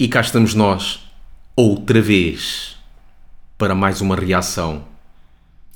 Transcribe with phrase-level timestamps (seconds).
[0.00, 1.00] E cá estamos nós,
[1.54, 2.78] outra vez,
[3.58, 4.82] para mais uma reação.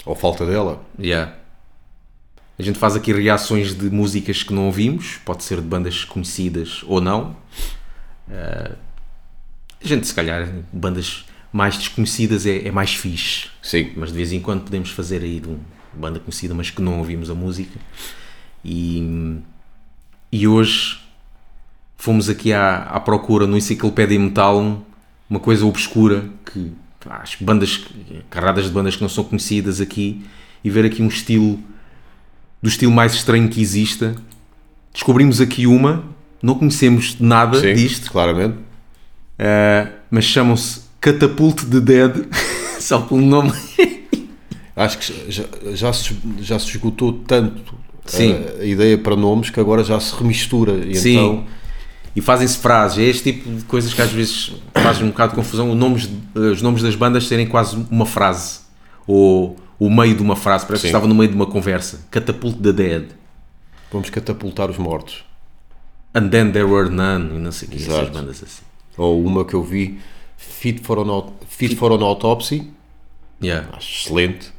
[0.02, 0.82] Ou falta dela.
[0.98, 1.36] Yeah.
[2.58, 6.82] A gente faz aqui reações de músicas que não ouvimos, pode ser de bandas conhecidas
[6.86, 7.36] ou não.
[8.26, 8.74] Uh,
[9.84, 13.48] a gente, se calhar, bandas mais desconhecidas é, é, mais fixe.
[13.60, 13.92] Sim.
[13.94, 15.60] Mas de vez em quando podemos fazer aí de uma
[15.92, 17.78] banda conhecida, mas que não ouvimos a música.
[18.64, 19.36] E,
[20.32, 21.03] e hoje
[22.04, 24.82] fomos aqui à, à procura no Enciclopédia Metal
[25.28, 26.70] uma coisa obscura que
[27.08, 27.82] as bandas,
[28.28, 30.22] carradas de bandas que não são conhecidas aqui
[30.62, 31.58] e ver aqui um estilo
[32.62, 34.14] do estilo mais estranho que exista.
[34.92, 36.04] Descobrimos aqui uma,
[36.42, 38.58] não conhecemos nada Sim, disto, claramente.
[38.58, 42.26] uh, mas chamam-se Catapult the Dead,
[42.80, 43.50] só pelo nome.
[44.76, 47.74] Acho que já, já, se, já se esgotou tanto
[48.12, 50.84] a, a ideia para nomes que agora já se remistura.
[50.86, 51.12] E Sim.
[51.12, 51.63] então
[52.16, 55.36] E fazem-se frases, é este tipo de coisas que às vezes fazem um bocado de
[55.36, 58.60] confusão, os nomes, os nomes das bandas serem quase uma frase,
[59.06, 60.94] ou o meio de uma frase, parece que Sim.
[60.96, 62.06] estava no meio de uma conversa.
[62.10, 63.04] Catapult the Dead.
[63.90, 65.24] vamos catapultar os mortos.
[66.14, 68.62] And then there were none, e não sei o que, essas bandas assim.
[68.96, 69.98] Ou uma que eu vi,
[70.36, 72.70] Fit for an, Aut- Fit for an Autopsy,
[73.42, 73.68] Yeah.
[73.76, 74.52] acho excelente.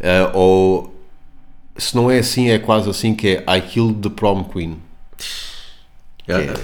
[0.00, 0.94] Ah, ou
[1.76, 4.78] se não é assim, é quase assim que é I Killed the Prom Queen.
[6.28, 6.54] Yeah.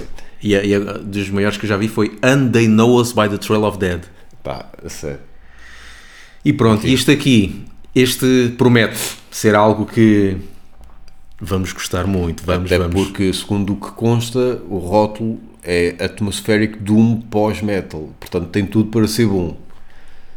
[0.41, 3.37] E, e dos maiores que eu já vi foi And They Know Us by the
[3.37, 4.01] Trail of Dead.
[4.43, 5.19] Pá, sério.
[6.43, 8.97] E pronto, isto aqui, este promete
[9.29, 10.37] ser algo que
[11.41, 12.43] vamos gostar muito.
[12.45, 12.95] Vamos, Até vamos.
[12.95, 18.09] porque, segundo o que consta, o rótulo é Atmospheric Doom pós-metal.
[18.19, 19.57] Portanto, tem tudo para ser bom.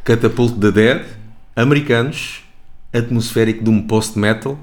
[0.04, 1.04] Catapult the Dead,
[1.54, 2.42] americanos,
[2.92, 4.58] atmosférico de um post-metal.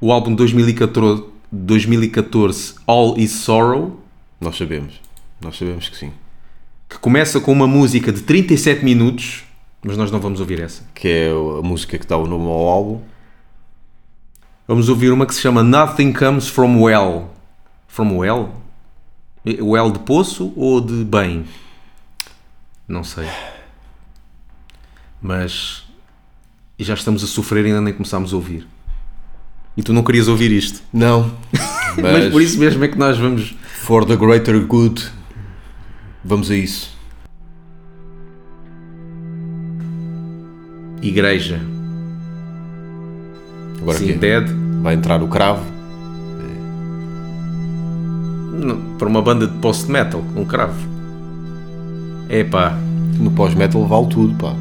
[0.00, 4.03] O álbum 2014, 2014 All Is Sorrow,
[4.44, 5.00] Nós sabemos.
[5.40, 6.12] Nós sabemos que sim.
[6.88, 9.42] que começa com uma música de 37 minutos,
[9.82, 10.84] mas nós não vamos ouvir essa.
[10.94, 13.00] Que é a música que dá o nome ao álbum.
[14.68, 17.30] Vamos ouvir uma que se chama Nothing Comes From Well.
[17.88, 18.50] From Well?
[19.46, 21.46] Well de poço ou de bem?
[22.86, 23.26] Não sei.
[25.22, 25.84] Mas
[26.78, 28.66] e já estamos a sofrer e ainda nem começámos a ouvir.
[29.76, 30.82] E tu não querias ouvir isto.
[30.92, 31.32] Não.
[31.96, 33.54] Mas, Mas, por isso mesmo é que nós vamos.
[33.84, 34.98] For the greater good,
[36.24, 36.96] vamos a isso.
[41.02, 41.60] Igreja.
[43.78, 44.48] Agora Sim, aqui Dead.
[44.82, 45.62] vai entrar o cravo.
[48.54, 50.80] Não, para uma banda de post-metal, um cravo.
[52.30, 52.78] Epá,
[53.18, 54.54] No pós-metal vale tudo, pá.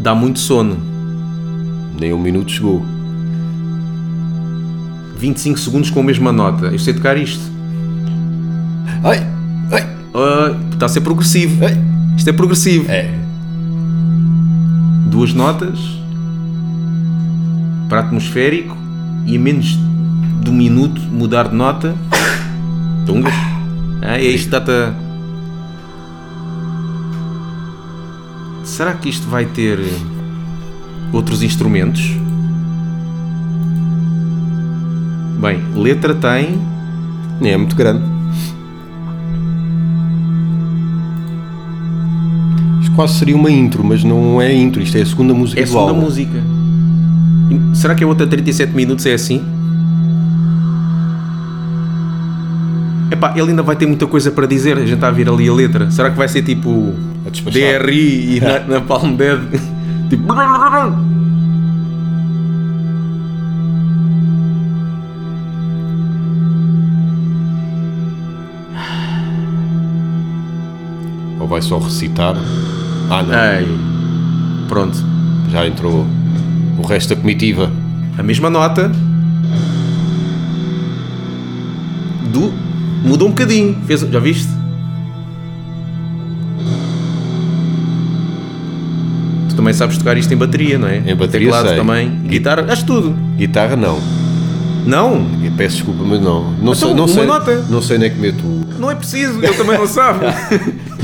[0.00, 0.78] dá muito sono.
[2.00, 2.95] Nem um minuto chegou.
[5.16, 6.66] 25 segundos com a mesma nota.
[6.66, 7.42] Eu sei tocar isto.
[9.02, 9.26] Ai!
[9.72, 9.96] Ai!
[10.14, 11.64] Ah, está a ser progressivo.
[11.64, 11.76] Ai!
[12.16, 12.90] Isto é progressivo.
[12.90, 13.12] É.
[15.06, 15.78] Duas notas
[17.88, 18.76] para atmosférico
[19.24, 19.78] e a menos
[20.42, 21.94] de um minuto mudar de nota.
[23.06, 23.34] Tungas.
[24.02, 24.94] Ah, é isto que dá-te a...
[28.64, 29.78] Será que isto vai ter
[31.12, 32.25] outros instrumentos?
[35.38, 36.60] Bem, letra tem.
[37.40, 38.02] Nem é muito grande.
[42.80, 44.82] Isto quase seria uma intro, mas não é intro.
[44.82, 46.42] Isto é a segunda música É a segunda música.
[47.74, 49.44] Será que a outra 37 minutos é assim?
[53.10, 54.76] Epá, ele ainda vai ter muita coisa para dizer.
[54.76, 55.90] A gente está a ver ali a letra.
[55.90, 56.94] Será que vai ser tipo.
[57.52, 59.40] DRI e na, na Palm Dead?
[60.10, 60.32] tipo.
[71.56, 72.36] Vai só recitar.
[73.08, 73.34] Ah, não.
[73.34, 73.66] Ei.
[74.68, 74.98] Pronto.
[75.50, 76.06] Já entrou
[76.78, 77.70] o resto da comitiva.
[78.18, 78.90] A mesma nota.
[82.30, 82.52] Do.
[83.02, 83.78] Mudou um bocadinho.
[83.86, 84.48] Fez, já viste?
[89.48, 90.98] Tu também sabes tocar isto em bateria, não é?
[90.98, 91.76] Em bateria Teclado sei.
[91.78, 92.10] também.
[92.26, 93.16] Guitarra, acho tudo.
[93.38, 93.98] Guitarra não.
[94.84, 96.52] Não, Eu Peço desculpa, mas não.
[96.60, 97.64] Não sei, Então, não uma sei, nota.
[97.70, 98.66] não sei nem que meto o.
[98.78, 100.26] não é preciso, ele também não sabe.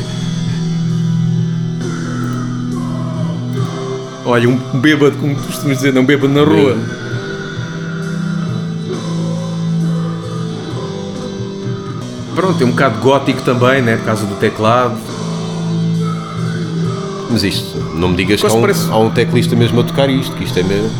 [4.24, 6.76] Olha, um bêbado, como tu costumas dizer, não um bêbado na rua.
[12.34, 13.96] Pronto, tem um bocado gótico também, né?
[13.96, 14.96] Por causa do teclado.
[17.30, 20.08] Mas isto, não me digas que há um, parece- há um teclista mesmo a tocar
[20.08, 20.90] isto, que isto é mesmo.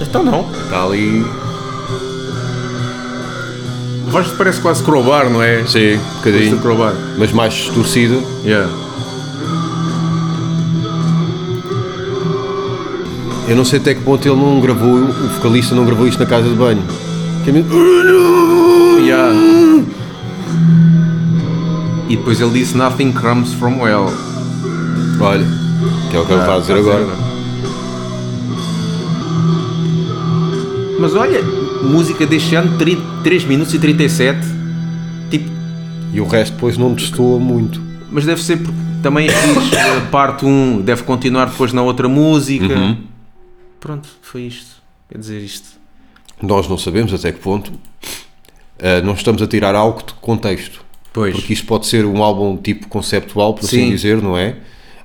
[0.00, 0.46] Então não.
[0.64, 1.24] Está ali.
[4.08, 5.64] Voz parece quase crowbar, não é?
[5.66, 6.58] Sim, um bocadinho.
[6.58, 6.94] crowbar.
[7.16, 8.16] Mas mais distorcida.
[8.44, 8.68] Yeah.
[13.50, 16.26] Eu não sei até que ponto ele não gravou, o vocalista não gravou isto na
[16.26, 16.82] casa de banho.
[17.44, 17.70] Que é mesmo-
[19.00, 19.34] Yeah.
[22.08, 24.06] E depois ele disse Nothing comes from well.
[25.20, 25.44] Olha,
[26.10, 27.06] que é o que ele está a dizer agora.
[31.00, 31.42] Mas olha,
[31.82, 32.76] música deste ano,
[33.24, 34.38] 3 minutos e 37.
[35.30, 35.50] Tipo,
[36.12, 37.80] E o resto depois não destoa muito.
[38.12, 42.74] mas deve ser porque também fiz a parte 1, deve continuar depois na outra música.
[42.74, 42.96] Uhum.
[43.80, 44.76] Pronto, foi isto.
[45.10, 45.68] Quer dizer, isto.
[46.40, 47.72] Nós não sabemos até que ponto.
[48.78, 50.84] ah, não estamos a tirar algo de contexto.
[51.12, 51.34] Pois.
[51.34, 53.90] Porque isto pode ser um álbum tipo conceptual, por assim Sim.
[53.90, 54.56] dizer, não é?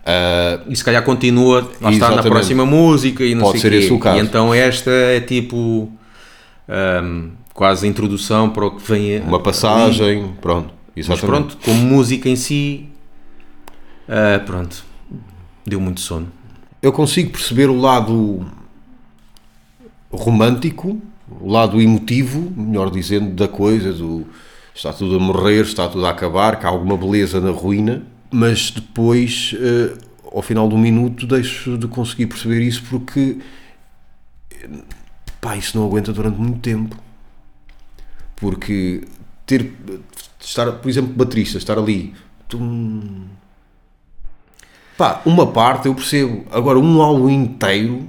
[0.06, 3.78] Ah, E se calhar continua, lá está na próxima música e não Pode sei ser
[3.80, 3.84] quê.
[3.86, 4.18] esse o caso.
[4.18, 5.90] E então esta é tipo
[6.70, 10.74] ahm, quase a introdução para o que vem uma passagem, pronto.
[10.96, 11.26] Mas Exatamente.
[11.56, 12.88] pronto, como música em si,
[14.08, 14.84] ah, pronto,
[15.66, 16.28] deu muito sono.
[16.82, 18.46] Eu consigo perceber o lado
[20.16, 21.00] romântico,
[21.42, 24.26] o lado emotivo, melhor dizendo, da coisa, do
[24.76, 28.70] está tudo a morrer, está tudo a acabar, que há alguma beleza na ruína, mas
[28.70, 29.98] depois, eh,
[30.32, 33.38] ao final do minuto, deixo de conseguir perceber isso porque
[34.52, 34.70] eh,
[35.40, 36.98] pá, isso não aguenta durante muito tempo.
[38.36, 39.08] Porque
[39.46, 39.72] ter
[40.42, 42.14] estar, por exemplo, baterista, estar ali,
[42.50, 43.28] tum,
[44.98, 48.08] pá, uma parte eu percebo, agora um álbum inteiro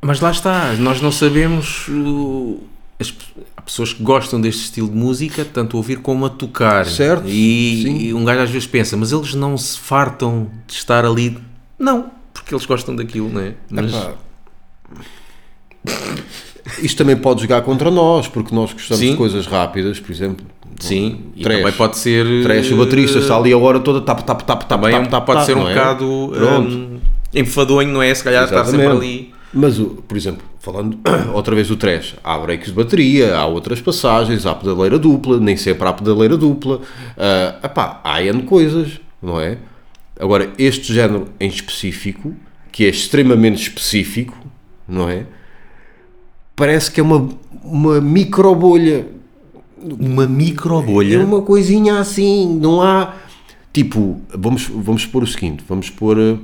[0.00, 1.86] Mas lá está, nós não sabemos.
[1.88, 2.58] uh,
[3.00, 3.12] as
[3.56, 6.84] há pessoas que gostam deste estilo de música, tanto a ouvir como a tocar.
[6.86, 11.04] Certo, E, e um gajo às vezes pensa, mas eles não se fartam de estar
[11.04, 11.36] ali.
[11.78, 13.54] Não, porque eles gostam daquilo, não é?
[13.70, 14.12] Mas, Epá.
[16.82, 19.12] Isto também pode jogar contra nós, porque nós gostamos Sim.
[19.12, 20.46] de coisas rápidas, por exemplo.
[20.78, 21.58] sim, e trash.
[21.58, 22.42] também pode ser.
[22.42, 25.26] Trash, o baterista está ali a hora toda, tap, tap, tap, tap, Também tap, tap,
[25.26, 25.74] pode tap, ser um é?
[25.74, 26.70] bocado Pronto.
[26.70, 26.98] hum,
[27.34, 28.14] enfadonho, não é?
[28.14, 29.06] Se calhar estar sempre Exatamente.
[29.06, 29.34] ali.
[29.52, 30.98] Mas, por exemplo, falando
[31.32, 35.56] outra vez do trash, há breaks de bateria, há outras passagens, há pedaleira dupla, nem
[35.56, 36.80] sempre há pedaleira dupla.
[37.16, 39.58] ah, epá, há N coisas, não é?
[40.20, 42.34] Agora, este género em específico,
[42.70, 44.36] que é extremamente específico,
[44.86, 45.24] não é?
[46.54, 47.28] Parece que é uma,
[47.62, 49.06] uma micro bolha.
[49.80, 51.24] Uma micro É bolha.
[51.24, 53.14] uma coisinha assim, não há.
[53.72, 56.36] Tipo, vamos, vamos pôr o seguinte: vamos pôr eh,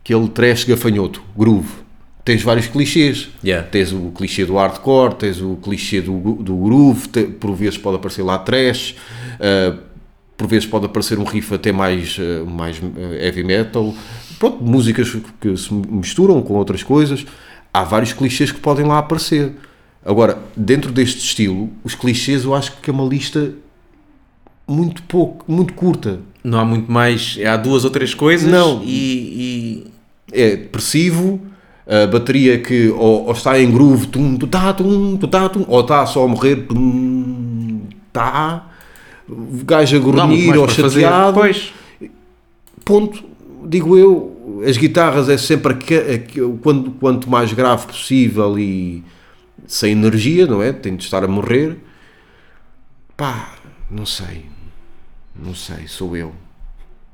[0.00, 1.79] aquele trash gafanhoto, groove.
[2.24, 3.28] Tens vários clichês.
[3.42, 3.66] Yeah.
[3.66, 7.96] Tens o clichê do hardcore, tens o clichê do, do groove, te- por vezes pode
[7.96, 8.94] aparecer lá trash,
[9.38, 9.74] eh,
[10.36, 13.94] por vezes pode aparecer um riff até mais, eh, mais eh, heavy metal.
[14.38, 17.24] Pronto, músicas que se misturam com outras coisas.
[17.72, 19.52] Há vários clichês que podem lá aparecer.
[20.04, 23.52] Agora, dentro deste estilo, os clichês eu acho que é uma lista
[24.66, 26.20] muito pouco, muito curta.
[26.44, 27.38] Não há muito mais.
[27.46, 28.50] Há duas ou três coisas.
[28.50, 28.82] Não.
[28.84, 29.86] E.
[30.32, 31.40] É depressivo,
[31.90, 35.64] a bateria que ou, ou está em groove, tum, tu, tá, tum, tu, tá, tum,
[35.66, 37.82] ou está só a morrer, tum,
[38.12, 38.70] tá,
[39.28, 41.72] o gajo a grunhir mais ou chateado, Pois.
[42.84, 43.24] ponto,
[43.66, 45.74] digo eu, as guitarras é sempre
[46.62, 49.02] quanto, quanto mais grave possível e
[49.66, 50.72] sem energia, não é?
[50.72, 51.76] Tem de estar a morrer.
[53.16, 53.54] Pá,
[53.90, 54.46] não sei.
[55.34, 56.32] Não sei, sou eu.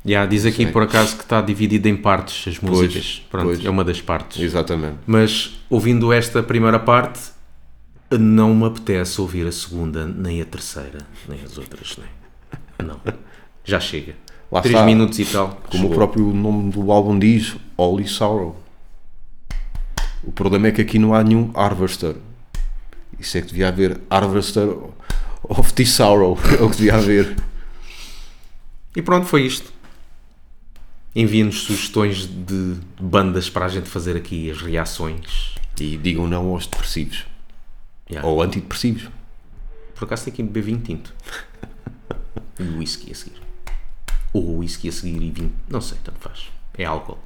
[0.06, 0.72] Yeah, diz aqui sei.
[0.72, 3.22] por acaso que está dividido em partes as músicas.
[3.28, 3.64] Pronto, pois.
[3.64, 4.40] é uma das partes.
[4.40, 4.98] Exatamente.
[5.04, 7.20] Mas ouvindo esta primeira parte,
[8.10, 11.98] não me apetece ouvir a segunda, nem a terceira, nem as outras.
[11.98, 12.86] Nem.
[12.86, 13.00] Não.
[13.64, 14.14] Já chega.
[14.50, 14.86] Lá 3 está.
[14.86, 15.60] minutos e tal.
[15.68, 15.90] Como chegou.
[15.90, 18.56] o próprio nome do álbum diz, Holy Sorrow.
[20.22, 22.14] O problema é que aqui não há nenhum Harvester.
[23.18, 24.68] Isso é que devia haver Harvester
[25.42, 26.38] of the Sorrow.
[26.60, 27.36] É o que devia haver.
[28.94, 29.72] E pronto, foi isto.
[31.18, 35.54] Enviem-nos sugestões de bandas para a gente fazer aqui as reações.
[35.80, 37.24] E digam não aos depressivos.
[38.10, 38.28] Yeah.
[38.28, 39.08] Ou antidepressivos.
[39.94, 41.14] Por acaso tem que beber vinho tinto.
[42.60, 43.40] e whisky a seguir.
[44.34, 45.54] Ou whisky a seguir e vinho.
[45.70, 46.50] Não sei, tanto faz.
[46.76, 47.18] É álcool.